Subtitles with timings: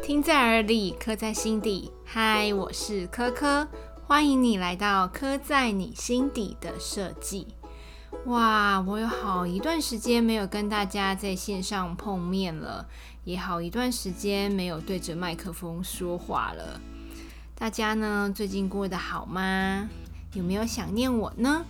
[0.00, 1.92] 听在耳里，刻在心底。
[2.04, 3.68] 嗨，我是科科，
[4.06, 7.46] 欢迎你来到刻在你心底的设计。
[8.24, 12.88] 哇，我有好一段时间没有跟大家在线上碰面了，
[13.24, 16.80] 也好一段时间没有对着麦克风说话了。
[17.54, 19.88] 大家呢，最近过得好吗？
[20.32, 21.64] 有没有想念我呢？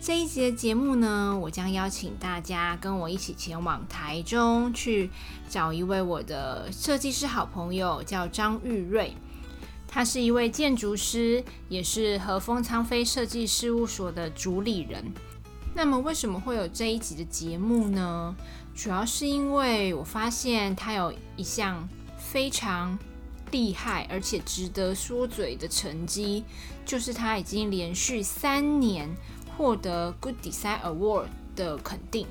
[0.00, 5.10] 这一集的节目呢，我将邀请大家跟我一起前往台中去
[5.50, 9.12] 找一位我的设计师好朋友，叫张玉瑞。
[9.88, 15.04] 他是一位建筑师，也是和风昌飞设计事务所的主理人。
[15.74, 18.36] 那么，为什么会有这一集的节目呢？
[18.76, 22.96] 主要是因为我发现他有一项非常
[23.50, 26.44] 厉害而且值得说嘴的成绩，
[26.86, 29.10] 就是他已经连续三年。
[29.58, 31.26] 获得 Good Design Award
[31.56, 32.28] 的肯定。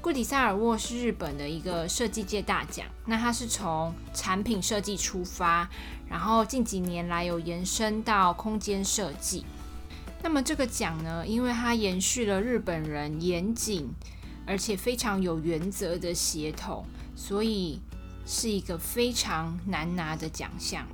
[0.00, 5.68] Good Design Award 是日本的一个设计界大奖，那它是从产品设计出发，
[6.08, 9.44] 然后近几年来有延伸到空间设计。
[10.22, 13.90] 那么这个奖呢，因为它延续了日本人严谨
[14.46, 16.82] 而且非常有原则的协同，
[17.14, 17.78] 所以
[18.24, 20.86] 是一个非常难拿的奖项。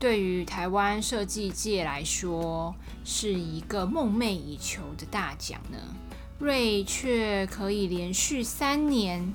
[0.00, 5.76] 对于台湾设计界来说，是一个梦寐以求的大奖呢。
[6.38, 9.30] 瑞却可以连续三年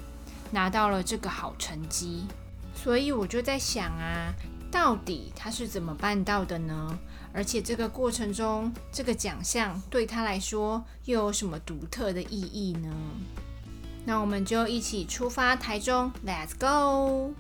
[0.50, 2.26] 拿到了这个好成绩，
[2.74, 4.34] 所以我就在想啊，
[4.72, 6.98] 到底他是怎么办到的呢？
[7.32, 12.92] 而且这个过程中，这个奖项对他来说又有什么独特的意义呢？
[14.04, 17.36] 那我们就一起出发台中，Let's go！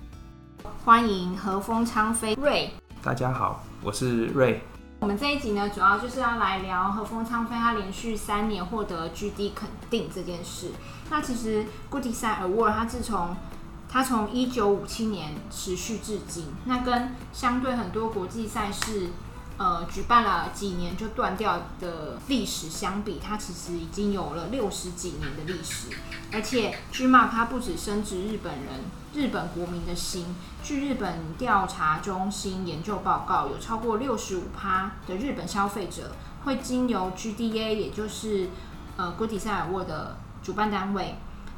[0.83, 2.69] 欢迎和风昌飞瑞。
[3.05, 4.63] 大家好，我是瑞。
[5.01, 10.71] 我们这一集呢，主要就是要来聊和风昌飞他连续三年获得 GD 肯定这件事。
[11.11, 13.37] 那其实 Good Design Award 它自从
[13.87, 19.09] 他从一九五七年持续至今，那跟相对很多国际赛事。
[19.57, 25.87] 呃，举办了几年就断掉的历史相比，它其实已经有了六十几年的历史。
[26.33, 30.35] 而且，G Mark 它不止深植日本人、日本国民的心。
[30.61, 36.11] 据日本调查中心研究报告，有超过六十五趴的日本消费者
[36.43, 38.49] 会经由 GDA，也就是
[38.97, 41.15] 呃 Good Design Award 的主办单位，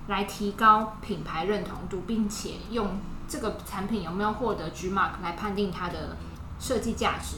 [0.08, 6.16] 来提高品牌认同度，并且用这个产品有没有获得 G Mark 来判定它的
[6.60, 7.38] 设计价值。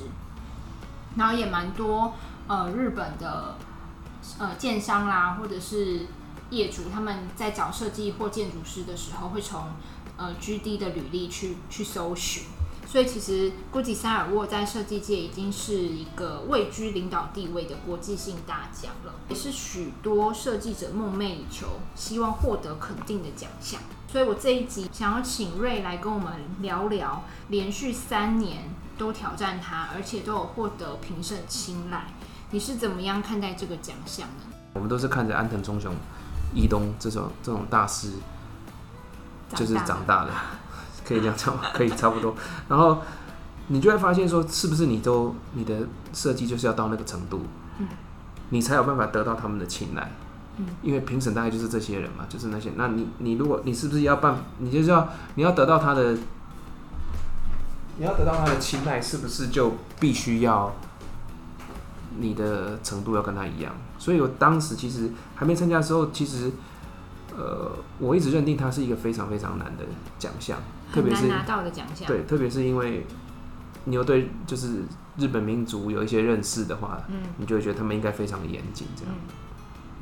[1.19, 2.13] 然后也蛮多
[2.47, 3.57] 呃日本的
[4.39, 6.07] 呃建商啦，或者是
[6.49, 9.65] 业主，他们在找设计或建筑师的时候，会从
[10.17, 12.43] 呃 GD 的履历去去搜寻。
[12.87, 23.79] 所以其实 Good Design Award 在设计界已经是一个位居领导地位的国际性大奖了，也是许多设计者梦寐以求、希望获得肯定的奖项。
[24.11, 28.63] 所以我这一集想要请瑞来跟我们聊聊连续三年。
[28.99, 32.07] 都挑战他，而且都有获得评审青睐。
[32.51, 34.53] 你是怎么样看待这个奖项呢？
[34.73, 35.95] 我们都是看着安藤忠雄、
[36.53, 38.09] 伊东这种这种大师，
[39.55, 40.31] 就是长大的，
[41.05, 41.63] 可以这样讲吗？
[41.73, 42.35] 可以差不多。
[42.67, 43.01] 然后
[43.67, 47.43] 你就会发现说，是不是你都你的设计就是要到那个程度，
[47.77, 47.87] 嗯，
[48.49, 50.11] 你才有办法得到他们的青睐，
[50.57, 52.71] 嗯，因为评审大概就是这些人嘛，就是那些。
[52.75, 56.17] 那你你如果你是不是要办，你就是要你要得到他的。
[57.99, 60.73] 你要得到他的青睐，是不是就必须要
[62.17, 63.75] 你的程度要跟他一样？
[63.97, 66.49] 所以我当时其实还没参加的时候，其实
[67.37, 69.83] 呃，我一直认定它是一个非常非常难的
[70.17, 70.57] 奖项，
[70.93, 72.07] 特别是拿到的奖项。
[72.07, 73.05] 对，特别是因为
[73.83, 74.83] 你又对就是
[75.17, 78.87] 日本民族有一些认识的话，嗯，你就会觉得他们应该非常的严谨。
[78.95, 79.13] 这样，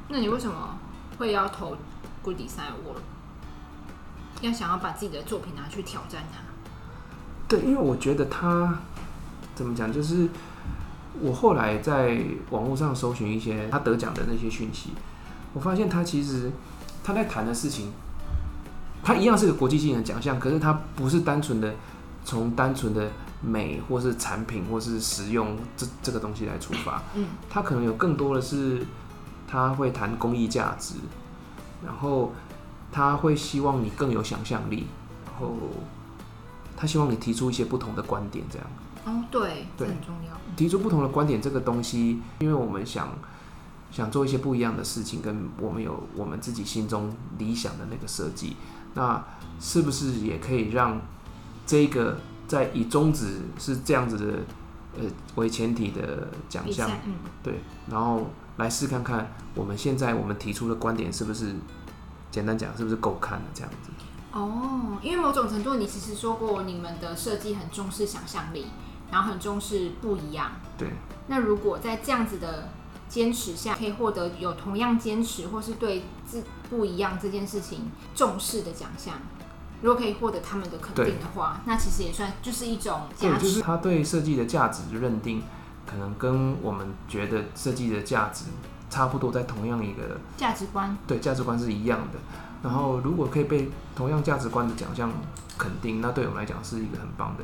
[0.09, 0.78] 那你为什么
[1.18, 1.75] 会要投
[2.22, 3.02] Good Design Award？
[4.41, 6.41] 要想要把自己的作品拿去挑战它？
[7.47, 8.78] 对，因为我觉得他
[9.56, 10.28] 怎么讲，就是
[11.22, 12.19] 我后来在
[12.50, 14.90] 网络上搜寻一些他得奖的那些讯息，
[15.53, 16.52] 我发现他其实
[17.03, 17.94] 他在谈的事情，
[19.02, 21.74] 他一样是个国际性的奖项，可是他不是单纯的
[22.25, 23.10] 从单纯的
[23.42, 28.86] 美或是产品或是实用这这个东西来出发，嗯，他可能有更多的是
[29.48, 30.95] 他会谈公益价值，
[31.86, 32.33] 然后
[32.92, 34.86] 他会希望你更有想象力，
[35.25, 35.56] 然后。
[36.77, 38.68] 他希望你提出一些不同的观点，这样。
[39.06, 40.38] 哦，对，对很重要。
[40.56, 43.09] 提出不同的观点，这个东西，因为我们想
[43.91, 48.56] 想做一些不一样的事情，跟我们有我们自己心中理想的那个设计，
[48.94, 49.24] 那
[49.59, 51.01] 是不是也可以让
[51.65, 54.25] 这个在以宗旨是这样子的
[55.00, 56.89] 呃为前提的奖项？
[57.06, 58.27] 嗯，对，然后
[58.57, 61.56] 来试看看我们现在我们提出的观点是不是
[62.29, 63.89] 简单讲是不是够看的这样子。
[64.38, 68.68] 哦，因为某种程度，你其实说过你们的设计很重视想象力，
[69.12, 70.51] 然后很重视不一样。
[70.78, 70.89] 对。
[71.25, 72.69] 那如果在这样子的
[73.10, 79.16] 坚持下，可以获得有同样坚持或是对自不一样这件事情重视的奖项，
[79.81, 85.42] 如果可以获得他们的肯定的话，那其实也算就是一种对，就是他对设计的价值认定，
[85.86, 88.45] 可能跟我们觉得设计的价值
[88.89, 92.19] 差不多，在同样一个价值观，对价值观是一样的。
[92.63, 95.12] 然后，如果可以被同样价值观的奖项
[95.57, 97.44] 肯定，那对我们来讲是一个很棒的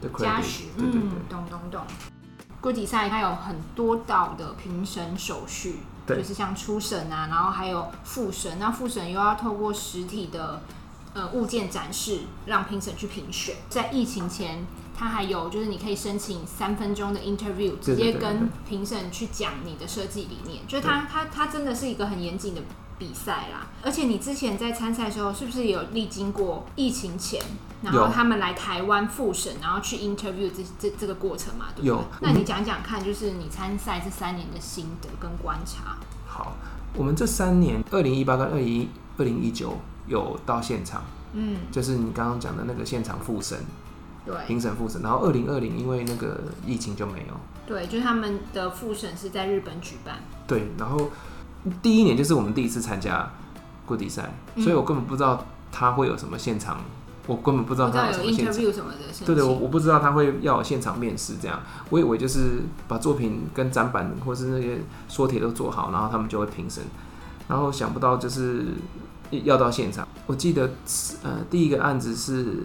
[0.00, 0.68] 的嘉许。
[0.76, 1.82] 对对对，懂懂懂。
[2.60, 8.58] 国际赛它有很多道的评审手续，就是像初审啊，然后还有复审。
[8.58, 10.62] 那复审又要透过实体的
[11.12, 13.56] 呃物件展示，让评审去评选。
[13.68, 14.64] 在疫情前，
[14.96, 20.66] 它还有就是你可以申请三分钟的 interview，直接跟评审去讲你的设计理念。
[20.66, 22.62] 就是它它它真的是一个很严谨的。
[23.02, 27.42] 比赛啦，而且你之前在参赛的时候，是不是有历经过疫情前，
[27.82, 31.66] 然后他们来台湾复审，然后去 interview 这这这个过程嘛？
[31.80, 32.00] 有。
[32.20, 35.96] 那你讲讲看，就是你参赛这三年的心得跟观察。
[36.24, 36.52] 好，
[36.94, 38.88] 我们这三年，二零一八跟二零
[39.18, 39.76] 二零一九
[40.06, 41.02] 有到现场，
[41.32, 43.58] 嗯，就是你刚刚讲的那个现场复审，
[44.24, 45.02] 对，评审复审。
[45.02, 47.34] 然后二零二零因为那个疫情就没有，
[47.66, 51.10] 对，就是他们的复审是在日本举办，对，然后。
[51.82, 53.30] 第一年就是我们第一次参加
[53.86, 56.80] 过比赛，所以我根本不知道他会有什么现场，
[57.26, 58.54] 我根本不知道他有什么现场。
[59.24, 61.60] 对对，我我不知道他会要现场面试这样，
[61.90, 64.78] 我以为就是把作品跟展板或是那些
[65.08, 66.82] 缩帖都做好，然后他们就会评审。
[67.48, 68.66] 然后想不到就是
[69.30, 70.06] 要到现场。
[70.26, 70.70] 我记得
[71.22, 72.56] 呃第一个案子是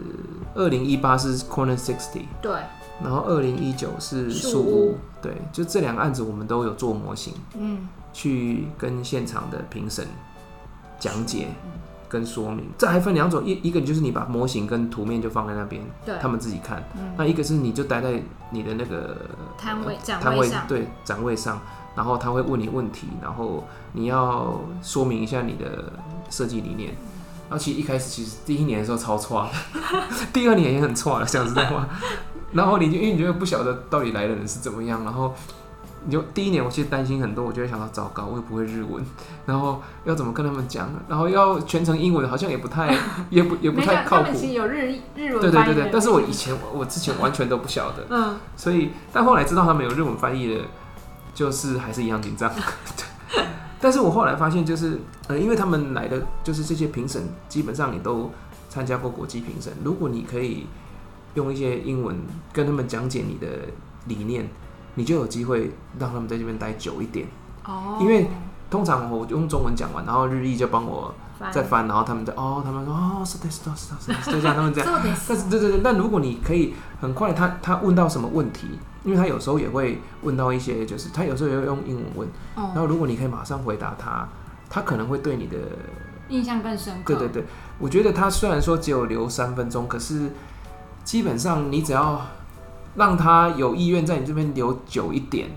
[0.56, 2.52] 二零一八是 Corner Sixty，对，
[3.04, 7.88] 然后二零一九是树屋，对，就这两个案子我们都有做模型，嗯。
[8.18, 10.08] 去跟现场的评审
[11.00, 11.50] 讲解
[12.10, 15.84] 跟说明，这还分两种，一一个就是你把模型跟图面就放在那边，
[16.20, 16.82] 他们自己看；
[17.16, 18.20] 那一个是你就待在
[18.50, 19.16] 你的那个
[19.56, 21.62] 摊位摊位对展位上，
[21.96, 25.94] 然后他会问你问题，然后你要说明一下你的
[26.32, 26.96] 设计理念。
[27.48, 29.48] 然后其实一开始其实第一年的时候超错，
[30.34, 31.88] 第二年也很错了，讲实在话。
[32.52, 35.36] 然后你就因为你觉得不晓得到底来的人是怎么样，然后。
[36.06, 39.04] 你就第一年，我其实担心很多，我就会想到糟糕，我又不会日文，
[39.46, 42.96] 然后要怎么跟他们讲，然后要全程英文，好像也不太，
[43.30, 44.32] 也不也不太靠谱。
[44.34, 50.62] 其实有日日文对对对对，但是我以前我之前完全都不晓得，嗯，所以但后来知道他们有日文翻译的，
[51.34, 52.52] 就是还是一样紧张。
[53.82, 58.32] 但是我后来发现，就是呃，因为他们来的就是这些评审，基本上你都
[58.70, 60.68] 参加过国际评审，如果你可以
[61.34, 62.16] 用一些英文
[62.54, 63.48] 跟他们讲解你的
[64.06, 64.48] 理念。
[64.98, 67.28] 你就有机会让他们在这边待久一点，
[67.66, 68.28] 哦，因为
[68.68, 71.14] 通常我用中文讲完，然后日译就帮我
[71.52, 74.90] 再翻，然后他们在哦，他们说哦，是的，是的，是的，是的，就像他们这样。
[75.30, 78.68] 但是对对对，但如果你可以很快，他他问到什么问题，
[79.04, 84.28] 因为他有时候也会问到一些，就是他有时候也会用英文问，然后如果你可以马上回答他，
[84.68, 85.58] 他可能会对你的
[86.30, 87.14] 印象更深刻。
[87.14, 87.46] 对对对，
[87.78, 90.32] 我觉得他虽然说只有留三分钟，可是
[91.04, 92.20] 基本上你只要。
[92.98, 95.50] 让他有意愿在你这边留久一点，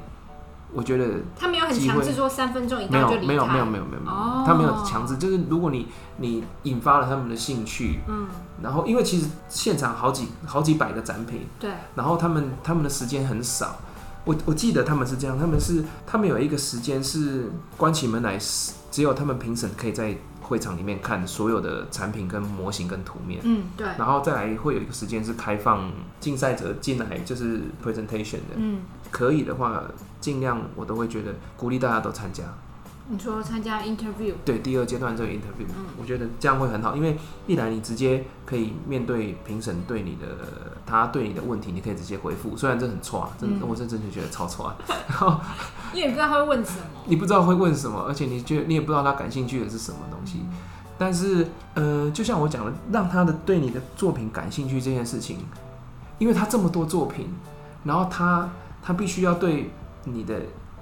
[0.72, 5.88] 我觉得他没有很强制说三分钟以内就离开，没有没有没有没有没有，他没有强制，就是如果你
[6.18, 8.28] 你引发了他们的兴趣，嗯，
[8.62, 13.76] 然后因为其实现场好几好几百个展品，对，然后他们他们的时间很少，
[14.24, 18.38] 我我记得他们是这样，他们是他们有一个时间是关起门来，
[18.90, 20.14] 只有他们评审可以在。
[20.50, 28.80] 会场里面看所有的产品跟模型跟图面，嗯，对，然后再来会有一个时间是开放竞赛者进来，就是 presentation 的，嗯，
[29.12, 29.84] 可以的话，
[30.20, 32.42] 尽量我都会觉得鼓励大家都参加。
[33.12, 37.16] 你说参加 interview，对，第二阶段这个 interview，嗯，我觉得这样会很好，因为
[37.48, 40.28] 一来你直接可以面对评审对你的
[40.86, 44.76] 他对你的问题，你可以直接回复，虽然这很错啊，真的，我真真的觉得超错啊，
[45.08, 45.40] 然后
[45.92, 50.44] 因为你不知道他会问什么，你不知道会问什么，而且你觉得你也不知道他感兴趣的是什么东西，
[50.96, 55.38] 但是呃，就像我讲的，让他的对你的作品感兴趣这件事情，
[56.18, 57.28] 因为他这么多作品，
[57.82, 58.48] 然后他
[58.80, 59.68] 他必须要对
[60.04, 60.40] 你的。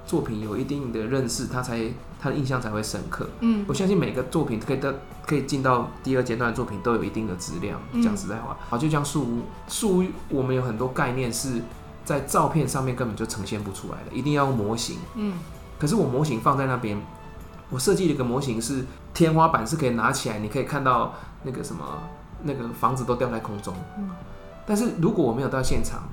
[0.08, 1.78] 作品有一定的认识，他才
[2.18, 3.28] 他的印象才会深刻。
[3.40, 4.90] 嗯，我相信每个作品可以到
[5.26, 7.78] 可以进到第二阶段的作品都有一定的质量。
[8.02, 11.60] 讲实在话，好，就像树屋，树屋我们有很多概念是
[12.06, 14.96] 在照片上面根本就呈现不出来的，一定要用模型。
[15.14, 15.34] 嗯，
[15.78, 16.98] 可是我模型放在那边，
[17.68, 21.12] 我设计了一个模型是天花板是可以拿起来，你可以看到
[21.42, 21.84] 那个什么
[22.44, 23.74] 那个房子都掉在空中。
[23.98, 24.08] 嗯，
[24.66, 26.04] 但是如果我没有到现场，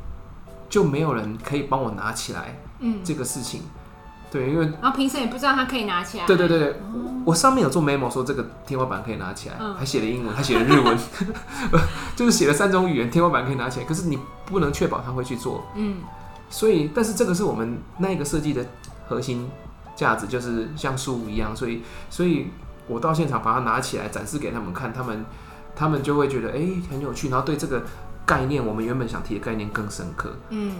[0.68, 2.60] 就没有人可以帮我拿起来。
[2.80, 3.62] 嗯，这个事情。
[4.36, 6.26] 对，因为然后评审也不知道他可以拿起来。
[6.26, 6.82] 对对对对，
[7.24, 9.74] 我上面有做 memo 说这个天花板可以拿起来，嗯。
[9.76, 10.98] 还写了英文，还写了日文，
[12.18, 16.00] 就是写了三种语言，天花板可以拿起来，可是你不能确保他会去做，嗯。
[16.50, 18.66] 所以，但是这个是我们那一个设计的
[19.08, 19.50] 核心
[19.96, 22.48] 价值，就是像书一样，所以，所以
[22.88, 25.26] 我到现场把它拿起来展示给他们看，他们
[25.76, 27.84] 他们就会觉得哎、很有趣，然后对这个
[28.26, 30.34] 概念，我们原本想提的概念更深刻。
[30.50, 30.74] 嗯，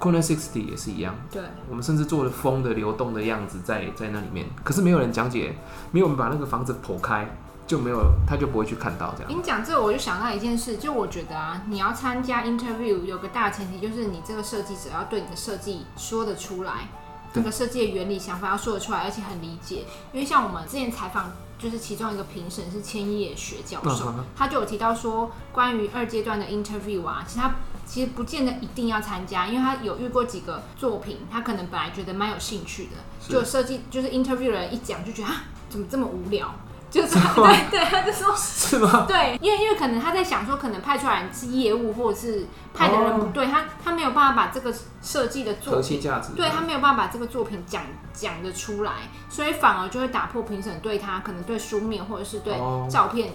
[0.00, 5.54] Corner Sixty 也是一样，对，我们甚至做了风的流动的样子在在那里面，可是没有人讲解，
[5.92, 7.28] 没有人把那个房子剖开，
[7.66, 9.30] 就没有他就不会去看到这样。
[9.30, 16.88] 你讲这个，我就想到一件事，就我觉得啊，你要参加 interview 有个大前提，就是你这个设计者要对你的设计说得出来，
[17.34, 19.84] 这个设计的原理想法要说得出来，而且很理解。
[20.14, 27.54] 因为像我们之前采访，就是其中一个评审是千叶学教授，他就有提到说，关于二阶段的 interview 啊，其实他
[27.86, 32.96] 其实不见得一定要参加，因为他有遇过几个作品，他可能本来觉得蛮有兴趣的，
[33.28, 36.52] 就设计就是 interview 的人一讲就觉得啊，怎么这么无聊？
[36.90, 39.06] 就是对对，他就说 是吗？
[39.06, 46.32] 对，因为因为可能他在想说，可能派出来是业务，或者是派的人不对，他他没有办法把这个设计的作价值。
[46.34, 48.92] 对他没有办法把这个作品讲讲得出来，
[49.28, 53.34] 所以反而就会打破评审对他可能对书面或者是对哦照片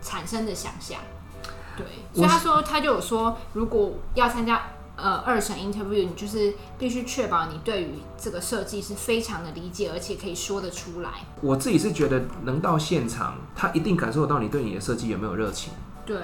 [0.00, 0.98] 产生的想象。
[1.76, 4.62] 对，所以他说他就有说，如果要参加
[4.96, 11.10] 呃二审 interview，你就是必须确保你对于这个设计是非常的理解，而且可以说得出来。
[11.40, 15.72] 我自己是觉得能到现场，他一定感受得到你对你的设计有没有热情，
[16.06, 16.16] 对，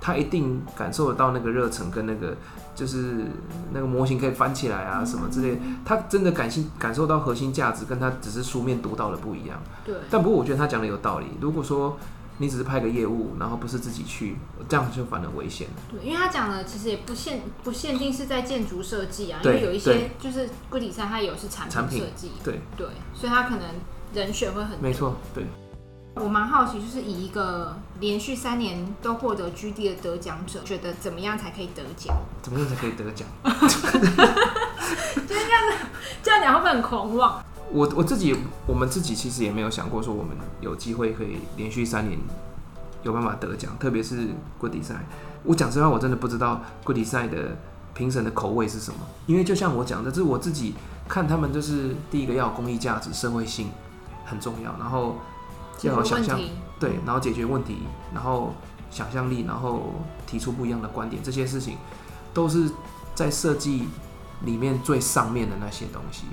[0.00, 2.36] 他一定感受得到那个热忱跟那个
[2.74, 3.26] 就是
[3.72, 9.62] 那个模型可以翻起来啊什么之类的，他真的感性感受到核心价值，跟他只是书面读到的不一样。
[9.84, 11.96] 对，但不过我觉得他讲的有道理，如果说
[12.38, 14.36] 你只是派个业务，然后不是自己去，
[14.68, 15.68] 这样就反而危险。
[15.90, 23.62] 对，因为他讲的其实也不限不限定是在建筑设计啊，因对为有一些就是贵底赛它有是产品设计，对，对，所以他可能
[24.14, 25.44] 人选会很没错，对。
[26.18, 32.16] 我蛮好奇，就是以一个连续三年都获得 GD 的得奖者，觉得怎么样才可以得奖？
[32.40, 33.28] 怎么样才可以得奖？
[33.44, 33.86] 就是
[35.26, 35.76] 这样子
[36.22, 37.44] 这样讲会不会很狂妄？
[37.72, 42.18] 我我自己，我们自己其实也没有想过说我们有机会可以连续三年
[43.02, 45.04] 有办法得奖，特别是 Good Design。
[45.42, 47.56] 我讲实话，我真的不知道 Good Design 的
[47.92, 50.74] 评审的口味是什么，因为就像我讲的，这是我自己
[51.08, 53.68] 看他们，就是第一个要有公益价值、社会性
[54.24, 55.16] 很重要，然后
[55.82, 56.38] 要有想象，
[56.78, 57.78] 对，然后解决问题，
[58.14, 58.54] 然后
[58.90, 59.92] 想象力，然后
[60.26, 61.76] 提出不一样的观点，这些事情
[62.32, 62.70] 都是
[63.14, 63.88] 在设计
[64.44, 66.26] 里面最上面的那些东西。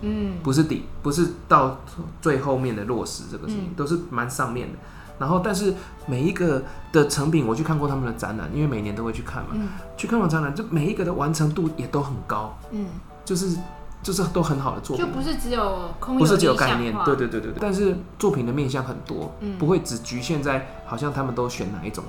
[0.00, 1.78] 嗯，不是底，不是到
[2.20, 4.78] 最后面的落实这个事情，嗯都是蛮上面的。
[5.18, 5.72] 然后，但是
[6.06, 6.62] 每一个
[6.92, 9.50] 的成品，我去看过他们的展览，因为每年都会去看嘛。
[9.54, 12.86] 嗯去看完展览，就每一个的完成度也都很高，嗯，
[13.24, 13.56] 就是
[14.02, 17.58] 就是都很好的作品就，不是只有空不是只有概念，对对对对对。
[17.58, 22.04] 但是作品的面向很多，嗯不会只局限在好像他们都选哪一种。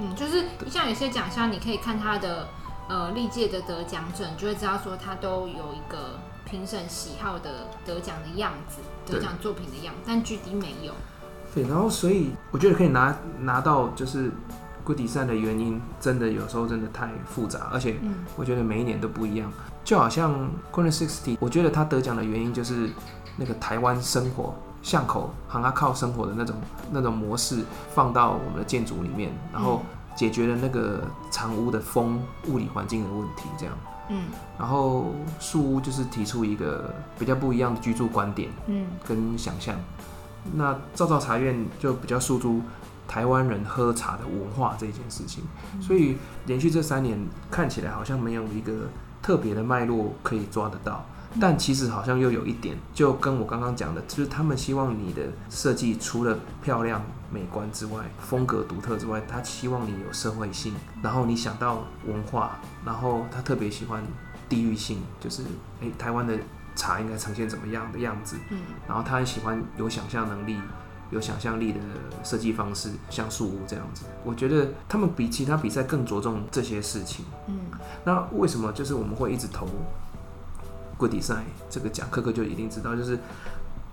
[0.00, 2.48] 嗯，就是像有些奖项，你可以看他的
[2.88, 6.18] 呃历届的得奖者，你就会知道说他都有一个
[6.50, 10.92] 评审喜好的得奖的样子，得奖作品的样子，但 GD 没有。
[11.54, 14.30] 对，然后所以我觉得可以拿拿到就是
[14.84, 19.50] 贵底赛的原因，真的有时候真的太复杂，而且嗯我觉得每一年都不一样。
[19.84, 22.90] 就好像 Corner Sixty，我觉得他得奖的原因就是
[23.36, 26.56] 那个台湾生活巷口行啊靠生活的那种
[26.90, 27.64] 那种模式
[27.94, 29.82] 放到我们的建筑里面，然后
[30.14, 31.00] 解决了那个
[31.30, 33.74] 长屋的风物理环境的问题，这样。
[34.08, 34.24] 嗯。
[34.58, 38.86] 然后树屋就是提出一个比较不一样的居住观点嗯。
[39.06, 39.74] 跟想象。
[40.54, 42.62] 那造造茶院就比较诉诸
[43.06, 45.42] 台湾人喝茶的文化这件事情，
[45.80, 47.18] 所以连续这三年
[47.50, 48.88] 看起来好像没有一个
[49.20, 51.04] 特别的脉络可以抓得到，
[51.40, 64.02] 但其实好像又有一点，就跟我刚刚讲的，就是他们希望你的设计除了漂亮美观之外，风格独特之外，他希望你有社会性，然后你想到文化，然后他特别喜欢
[64.48, 65.42] 地域性，就是
[65.80, 66.38] 诶、台湾的
[66.74, 70.58] 茶应该呈现怎么样的样子，嗯然后他很喜欢有想象能力、
[71.10, 71.80] 有想象力的
[72.24, 74.06] 设计方式，像树屋这样子。
[74.24, 77.24] 我觉得他们比其他比赛更着重这些事情。
[77.46, 77.58] 嗯
[78.04, 79.66] 那为什么就是我们会一直投
[80.96, 82.08] Good Design 这个奖？
[82.10, 83.18] 科科就一定知道，就是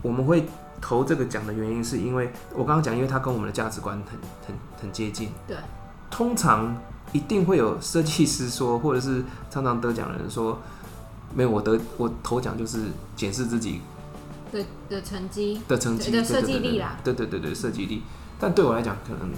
[0.05, 0.45] 我们会
[0.79, 5.29] 投这个奖的原因，是因为我刚刚讲，因为它跟我们的价值观很很很接近。
[5.47, 5.57] 对，
[6.11, 6.77] 通常
[7.11, 10.59] 一定会有设计师说，或者是常常得奖的人说，
[11.33, 12.83] 没有我得我投奖就是
[13.15, 13.81] 检视自己
[14.51, 18.03] 的的成绩，的成绩的设计力啦对对对对，设计力。
[18.39, 19.31] 但对我来讲，可能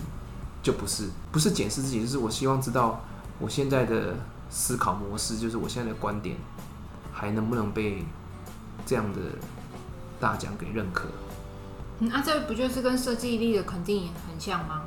[0.61, 2.99] 就不是，不是检视自己，就是我希望知道
[3.39, 4.15] 我现在的
[4.49, 6.35] 思考模式，就是我现在的观点，
[7.13, 8.03] 还能不能被
[8.85, 9.19] 这样的
[10.19, 11.07] 大奖给认可。
[11.99, 14.81] 嗯，啊，这不就是跟设计力的肯定也很像吗？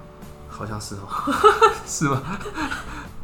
[0.48, 1.08] 好像是哦，
[1.86, 2.20] 是吗？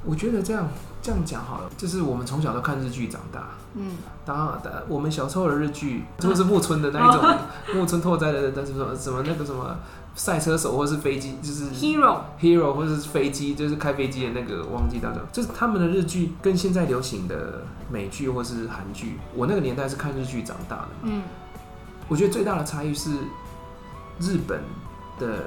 [0.04, 0.68] 我觉得这样
[1.02, 7.38] 这样讲好了，就是我们从小都看日剧长大，嗯，当然，我们小时候的日剧就是木村的那一种，
[7.74, 9.76] 木村拓哉的，但是什么什么那个什么
[10.14, 21.22] 赛车手或是飞机，就是 hero hero 或者是飞机，就是开飞机的那个，忘记叫什么，就是他们的日剧跟现在流行的美剧或是韩剧，我那个年代是看日剧长大的，嗯，
[22.08, 23.10] 我觉得最大的差异是
[24.20, 24.60] 日本
[25.18, 25.44] 的。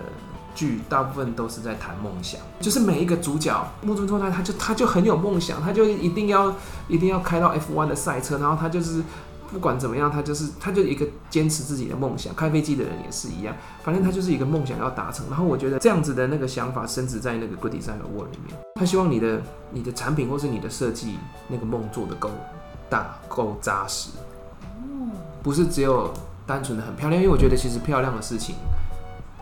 [0.56, 6.54] 剧大部分都是在谈梦想，就是每一个主角木村拓哉，他就他就很有梦想，他就一定要
[6.90, 9.02] 一定要开到 F1 的赛车，然后他就是
[9.54, 12.36] 不管怎么样，他就是他就一个坚持自己的梦想。
[12.36, 15.26] 开飞机的人也是一样，反正他就是一个梦想要达成。
[15.30, 22.32] 然后我觉得这样子的那个想法深植在那个 Good Design Award 里面，他希望你的你的产品或是你的设计那个梦做的够
[22.90, 24.10] 大够扎实，
[25.42, 26.12] 不是只有
[26.50, 28.56] 单纯的很漂亮，因为我觉得其实漂亮的事情。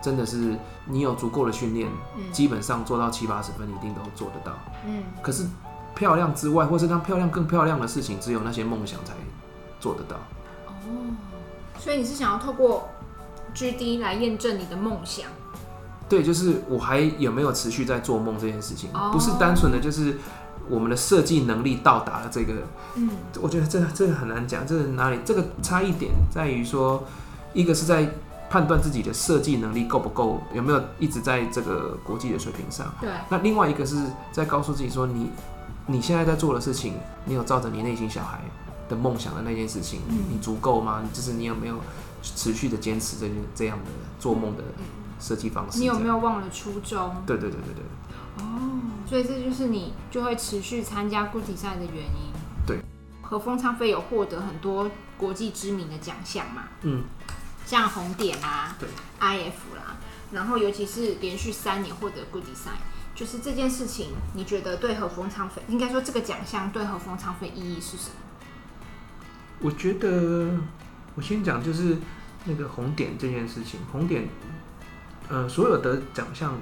[0.00, 1.88] 真的是你有足够的训练，
[2.30, 4.52] 基本上做到七八十分，一定都做得到。
[4.86, 5.44] 嗯，可是
[5.96, 9.14] 漂亮之外，或是让漂亮更漂亮的事情，只有那些梦想才
[9.80, 10.16] 做得到。
[10.66, 10.72] 哦，
[11.80, 12.88] 所以你是想要透过
[13.54, 15.26] GD 来验证你的梦想？
[16.08, 20.16] 对，就是我还有没有持续在做梦这件事情，不是单纯的就是
[20.68, 22.54] 我们的设计能力到达了这个。
[22.94, 23.10] 嗯，
[23.40, 25.18] 我觉得这这个很难讲，这是哪里？
[25.24, 27.04] 这个差异点在于说，
[27.52, 28.08] 一个是在。
[28.50, 32.90] 判断自己的设计能力够不够，有没有一直在这个国际的水平上？
[32.98, 33.10] 对。
[33.28, 33.94] 那另外一个是
[34.32, 35.30] 在告诉自己说，你
[35.84, 36.94] 你现在在做的事情，
[37.26, 38.40] 你有照着你内心小孩
[38.88, 41.02] 的梦想的那件事情，你足够吗？
[41.12, 41.76] 就是你有没有
[42.22, 43.84] 持续的坚持这这样的
[44.18, 44.64] 做梦的
[45.20, 45.78] 设计方式？
[45.78, 47.16] 你有没有忘了初衷？
[47.26, 47.84] 对对对对对。
[48.38, 52.32] 哦，所以这就是你就会持续参加固体赛的原因。
[52.66, 52.78] 对。
[53.22, 56.64] 和风昌飞有获得很多国际知名的奖项嘛？
[56.82, 57.04] 嗯。
[57.66, 58.88] 像红点啊，对
[59.20, 59.94] ，IF 啦，
[60.32, 62.80] 然后尤其是连续三年获得 Good Design，
[63.14, 68.14] 就是这件事情，你觉得对和风昌飞，应该说这个奖项对和风昌飞意义是什么？
[69.60, 70.48] 我觉得，
[71.14, 71.98] 我先讲就是
[72.46, 74.26] 那个红点这件事情，红点，
[75.28, 76.56] 呃，所有的奖项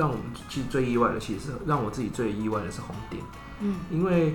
[0.00, 3.22] 让我们其实最意外的，其实让我自己最意外的是红点，
[3.60, 4.34] 嗯，因为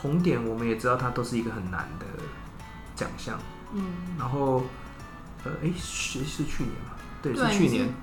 [0.00, 2.06] 红点我们也知道它都是一个很难的
[2.94, 3.36] 奖项，
[3.72, 3.82] 嗯，
[4.16, 4.62] 然后。
[5.44, 6.96] 呃，哎，是是去年嘛？
[7.22, 7.94] 对，是去年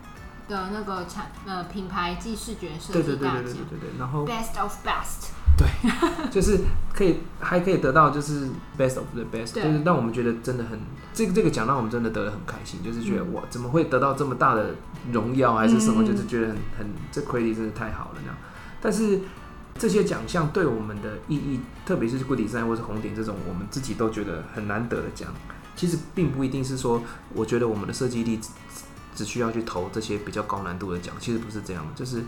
[0.48, 4.00] 的那个产呃品牌暨视觉设计大奖，对对对对对对。
[4.00, 5.68] 然后 Best of Best，对，
[6.32, 6.60] 就是
[6.94, 10.80] 可以还可以得到就是 Best of the Best，就是让我们觉得真的很
[11.14, 14.76] 这个这个奖让我们真的得的很开心，就是觉得哇，怎么会得到这么大的
[15.12, 16.04] 荣耀还是什么？
[16.04, 18.36] 就是觉得很很这 credit 真的太好了那样。
[18.82, 19.20] 但是
[19.78, 25.34] 这些奖项对我们的意义，特别是固底赛或是红点这种，我们自己都觉得很难得的奖。
[25.76, 27.02] 其实并不一定是说，
[27.34, 28.40] 我觉得我们的设计力
[29.16, 31.86] 只需要去投这些比较高难度的奖，其实不是这样。
[31.96, 32.24] 就是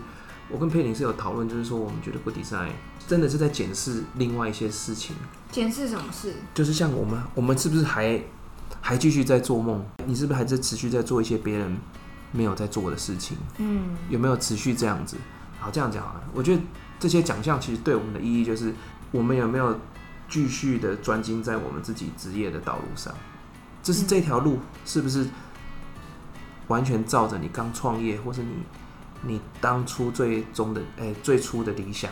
[0.48, 2.70] 我跟佩林是有讨论，就是说我们觉得不比赛
[3.06, 5.16] 真的是在检视另外一些事情。
[5.50, 6.34] 检视什么事？
[6.54, 8.22] 就是像我们，我们是不是还
[8.80, 9.84] 还继续在做梦？
[10.04, 11.76] 你是不是还在持续在做一些别人
[12.32, 13.36] 没有在做的事情？
[13.58, 15.16] 嗯，有没有持续这样子？
[15.58, 16.62] 好，这样讲啊，我觉得
[17.00, 18.72] 这些奖项其实对我们的意义就是，
[19.10, 19.78] 我们有没有
[20.28, 23.12] 继续的专精在我们自己职业的道路上？
[23.82, 25.26] 就是这条路是不是
[26.66, 28.50] 完全照着你刚创业，或是你
[29.26, 32.10] 你当初最终的哎最初的理想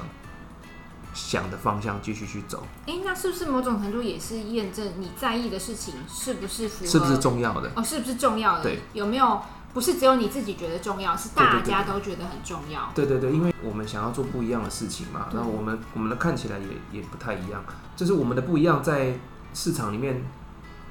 [1.15, 2.67] 想的方向继续去走？
[2.87, 6.91] 哎，那是不是某种程度也是验证你在意的事情是不是符合？
[6.91, 7.71] 是不是重要的？
[7.77, 8.63] 哦，是不是重要的？
[8.63, 9.41] 对，有没有
[9.73, 12.91] 不是只有你自己觉得重要，是大家都觉得很重要？
[12.95, 17.65] 对对对，因为我们想要做不一样的事情嘛，那我们我们的看起来也也不太一样，
[17.97, 19.19] 就是我们的不一样在
[19.53, 20.23] 市场里面。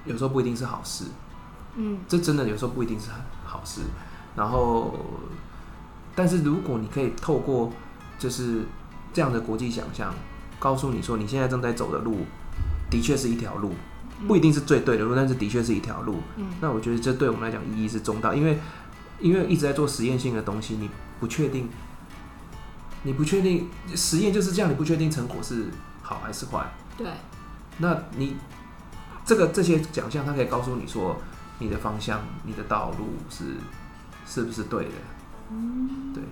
[0.06, 1.06] 有时候不一定是好事，
[1.78, 3.10] 嗯，这真的有时候不一定是
[3.46, 3.80] 好事。
[4.36, 4.94] 然后，
[6.16, 7.72] 但是如果你可以透过
[8.18, 8.64] 就是
[9.14, 10.14] 这样的国际想象，
[10.60, 12.26] 告诉你说你现在正在走的路
[12.90, 13.74] 的确是一条路，
[14.28, 16.18] 不一定是最对的路，但是的确是一条路。
[16.38, 18.60] 嗯，那我觉得这对我们来讲意义是重大，因为
[19.20, 21.70] 因为一直在做实验性的东西，你不确定，
[23.04, 25.68] 你不确定实验就是这样，你不确定成果是
[26.02, 26.66] 好还是坏。
[26.98, 27.08] 对，
[27.78, 28.36] 那你。
[29.26, 31.16] 这个这些奖项，它可以告诉你说，
[31.58, 33.56] 你的方向、你的道路是
[34.28, 34.92] 是不是对的？
[35.54, 36.24] 嗯，对。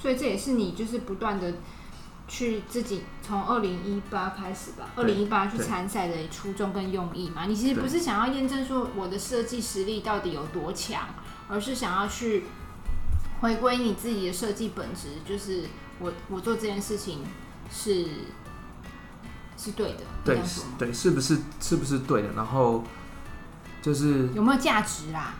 [0.00, 1.54] 所以这也是你就是不断的
[2.28, 7.46] 去自己从二零一八开始吧，二零一八去参赛的初衷跟用意嘛。
[7.46, 11.08] 你其实不是想要验证说我的设计实力到底有多强，
[11.48, 12.44] 而是想要去
[13.40, 15.64] 回归你自己的设计本质，就是
[15.98, 17.20] 我我做这件事情
[17.70, 18.06] 是。
[19.56, 20.38] 是对的，对
[20.76, 22.32] 对，是不是是不是对的？
[22.32, 22.82] 然后
[23.80, 25.32] 就是有没有价值啦？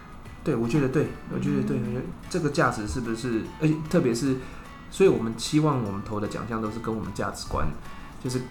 [0.45, 3.43] 对，我觉得对，我觉得对，我觉得这个价值是不是？
[3.61, 4.37] 而且特别是，
[4.91, 7.67] 所以我们期望我们投的奖项都是跟我们价值观，
[8.23, 8.43] 就是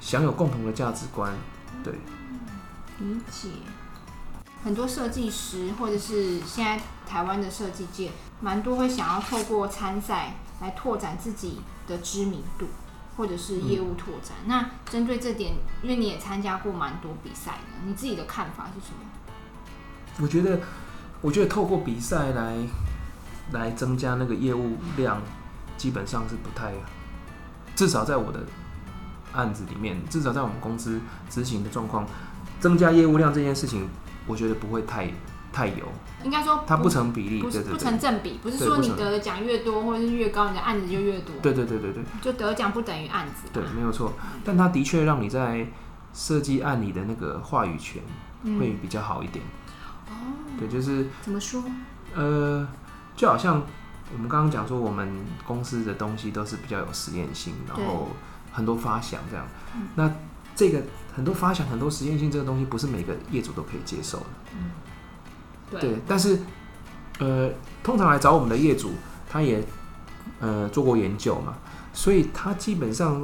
[0.00, 1.32] 享有共同的价值观。
[1.84, 1.94] 对，
[2.98, 3.50] 理解。
[4.64, 12.66] 很多设计师或者是现在台湾的设计界，蛮多会想要透过参赛来拓展自己的知名度，
[13.16, 14.32] 或者是业务拓展。
[14.46, 18.98] 那针对这点，因为你也参加过蛮多比赛的，你自己的看法是什么？
[20.18, 20.58] 我觉得，
[21.26, 22.54] 我觉得透过比赛来
[23.50, 25.20] 来增加那个业务量，
[25.76, 26.72] 基本上是不太，
[27.74, 28.44] 至少在我的
[29.32, 32.06] 案子里面，至少在我们公司执行的状况，
[32.60, 33.88] 增加业务量这件事情。
[34.28, 35.10] 我觉得不会太
[35.52, 35.88] 太有，
[36.22, 41.34] 应该说它不成比例，不成正比，不是说你得的奖越多或者是越高，你的案子就越多。
[41.42, 43.48] 对对对对对，就得奖不等于案子。
[43.52, 44.12] 对，没有错。
[44.44, 45.66] 但它的确让你在
[46.14, 48.00] 设计案里的那个话语权
[48.60, 49.44] 会比较好一点。
[50.08, 50.12] 哦，
[50.58, 51.62] 对，就是怎么说？
[52.14, 52.66] 呃，
[53.14, 53.62] 就好像
[54.12, 55.08] 我们刚刚讲说，我们
[55.46, 58.08] 公司的东西都是比较有实验性，然后
[58.52, 59.46] 很多发想这样。
[59.96, 60.10] 那
[60.54, 60.82] 这个
[61.14, 64.26] 很多发想、很多实验性这个东西，不是每个业主都可以接受的。
[64.54, 64.70] 嗯，
[65.80, 65.98] 对。
[66.06, 66.38] 但是，
[67.18, 67.50] 呃，
[67.82, 68.92] 通常来找我们的业主，
[69.28, 69.62] 他也
[70.40, 71.54] 呃做过研究嘛，
[71.92, 73.22] 所以他基本上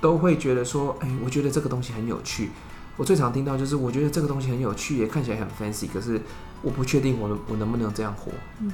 [0.00, 2.50] 都会觉得说：“哎，我觉得这个东西很有趣。”
[2.98, 6.20] 我最常听到就是：“我觉得这个东西很有趣，也看起来很 fancy，可是
[6.60, 8.30] 我不确定我能我能不能这样活。”
[8.60, 8.70] 嗯，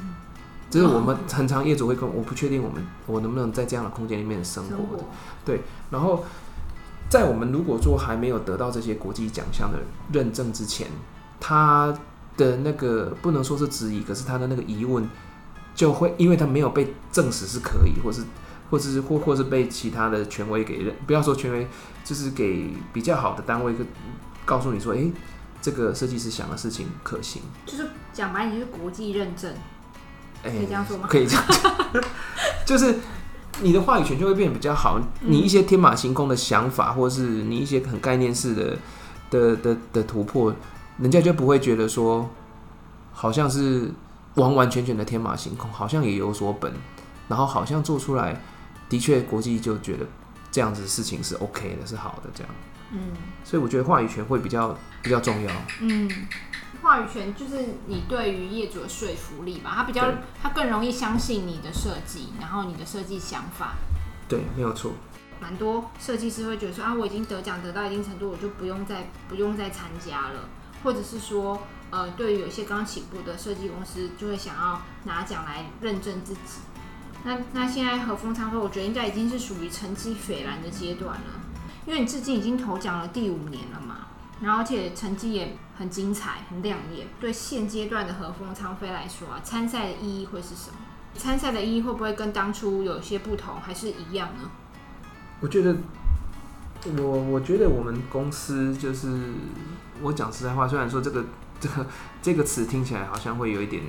[0.69, 5.05] 这是我们很常业主会跟我不确定我们我能不能在这样的空间里面生活的。
[5.45, 5.61] 对，
[5.91, 6.25] 然后。
[7.11, 9.79] 在我们如果说还没有得到这些国际奖项的
[10.11, 10.89] 认证之前，
[11.39, 11.95] 他
[12.37, 15.09] 的那个不能说是质疑，可是他的那个疑问
[15.77, 18.23] 就会，因为他没有被证实是可以，或是
[18.75, 21.69] 或者是或或是被其他的权威给认，不要说权威，
[22.03, 23.73] 就是给比较好的单位
[24.45, 25.09] 告诉你说，哎，
[25.63, 29.55] 这个设计师想的事情可行，就是讲白，你是国际认证，
[30.43, 31.07] 可以这样说吗？
[31.09, 31.45] 可以这样，
[32.67, 32.99] 就是。
[33.61, 35.01] 你的话语权就会变得比较好。
[35.21, 38.77] 你一些天马行空的想法，或是你一些很概念式的
[39.31, 40.53] 的的的突破，
[40.99, 42.29] 人家就不会觉得说，
[43.13, 43.93] 好像是
[44.35, 46.73] 完完全全的天马行空，好像也有所本，
[47.29, 48.43] 然后好像做出来
[48.89, 50.07] 的确国际就觉得
[50.51, 52.53] 这样子的事情是 OK 的，是好的这样。
[52.93, 55.53] 嗯，所以我觉得话语权会比较比较重要。
[55.81, 56.11] 嗯。
[56.83, 63.75] 话语权就是你对于业主的说服力吧，他比较他更容易相信你的设计，然后你的设计想法。
[64.29, 64.93] 对，没有错。
[65.41, 70.47] 蛮多设计师会觉得说啊，我已经得奖得到一定程度，我就不用再不用再参加了，
[70.83, 76.61] 或者是说，呃，对于有些刚起步的设计公司，就会想要拿奖来认证自己。
[77.25, 81.41] 那那现在和风昌说，我觉得应该已经是属于成绩斐然的阶段了，
[81.87, 84.07] 因为你至今已经投奖了第五年了嘛。
[84.41, 87.07] 然后，而且成绩也很精彩、很亮眼。
[87.21, 90.77] 对现阶段的和风昌飞来说啊，参赛的意义会是什么？
[91.15, 94.51] 参赛的意义会不会跟当初有些不同，还是一样呢？
[95.41, 95.77] 我觉得，
[96.99, 99.33] 我我觉得我们公司就是，
[100.03, 101.25] 我讲实在话，虽然说这个
[101.61, 101.87] 这个
[102.21, 103.83] 这个词听起来好像会有一点，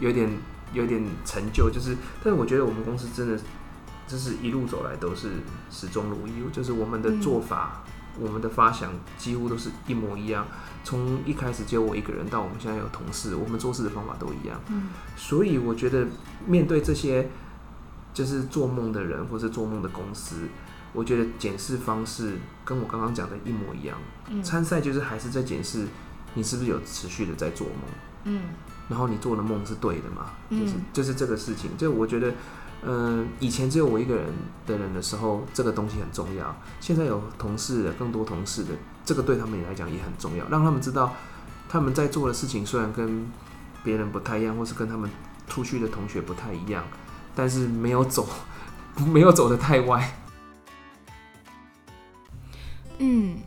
[0.00, 0.28] 有点
[0.72, 3.38] 有点成就，就是，但是我觉得我们公司真的
[4.06, 5.30] 就是一路走来都是
[5.70, 7.82] 始终如一，就是我们的做法。
[8.18, 10.46] 我们的发想几乎都是一模一样，
[10.82, 14.58] 从一开始只有我一个人，到我们现在有同事，我们做事的方法都一样。
[14.68, 16.06] 嗯，所以我觉得
[16.46, 17.28] 面对这些
[18.14, 20.48] 就是做梦的人或是做梦的公司，
[20.94, 23.98] 我觉得检视方式跟我刚刚讲的一模一样。
[24.30, 25.86] 嗯，参赛就是还是在检视
[26.32, 27.76] 你是不是有持续的在做梦。
[28.26, 28.42] 嗯，
[28.90, 30.26] 然后你做的梦是对的嘛？
[30.50, 32.34] 就是就是这个事情，就我觉得。
[32.88, 34.26] 嗯，以前只有我一个人
[34.66, 36.54] 的人的时候，这个东西很重要。
[36.78, 38.70] 现在有同事的，更多同事的，
[39.04, 41.12] 这个对他们来讲也很重要，让他们知道
[41.68, 43.26] 他们在做的事情虽然跟
[43.82, 45.10] 别人不太一样，或是跟他们
[45.48, 46.84] 出去的同学不太一样，
[47.34, 48.28] 但是没有走，
[49.10, 50.12] 没有走的太歪。
[52.98, 53.38] 嗯，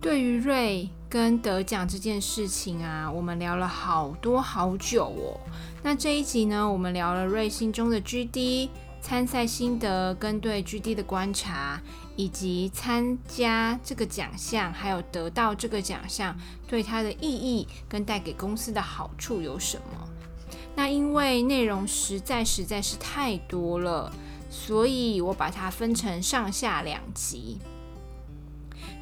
[0.00, 0.88] 对于瑞。
[1.10, 5.40] 跟得奖这件事情啊，我们聊了好多好久哦。
[5.82, 8.68] 那这一集呢，我们聊了瑞心中的 GD
[9.02, 11.82] 参赛心得，跟对 GD 的观察，
[12.14, 16.36] 以及参加这个奖项，还有得到这个奖项
[16.68, 20.08] 对它的意义跟带给公司的好处有什么。
[20.76, 24.12] 那因为内容实在实在是太多了，
[24.48, 27.58] 所以我把它分成上下两集。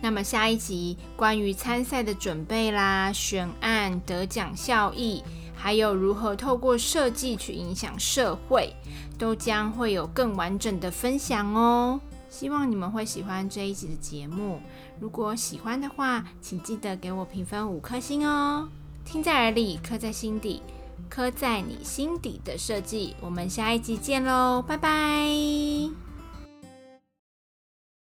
[0.00, 5.22] 那么下一集关于参赛的准备啦、选案、得奖效益，
[5.54, 8.72] 还有如何透过设计去影响社会，
[9.18, 12.00] 都将会有更完整的分享哦。
[12.30, 14.60] 希望你们会喜欢这一集的节目。
[15.00, 18.68] 如果喜欢的话，请记得给我评分五颗星哦。
[19.04, 20.62] 听在耳里，刻在心底，
[21.08, 23.16] 刻在你心底的设计。
[23.20, 26.07] 我们下一集见喽，拜拜。